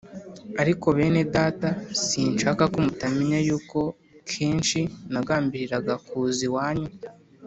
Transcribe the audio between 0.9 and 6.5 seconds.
bene Data, sinshaka ko mutamenya yuko kenshi nagambiriraga kuza